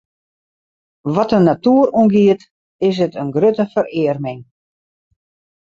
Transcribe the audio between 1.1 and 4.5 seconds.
Wat de natoer oangiet, is it in grutte ferearming.